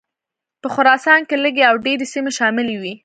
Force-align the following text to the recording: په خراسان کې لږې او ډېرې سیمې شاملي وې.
په 0.61 0.67
خراسان 0.75 1.19
کې 1.27 1.35
لږې 1.43 1.63
او 1.69 1.75
ډېرې 1.85 2.05
سیمې 2.13 2.31
شاملي 2.37 2.75
وې. 2.81 2.93